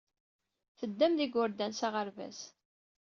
Teddam 0.79 1.11
d 1.17 1.19
yigerdan 1.21 1.73
s 1.79 1.81
aɣerbaz. 1.87 2.39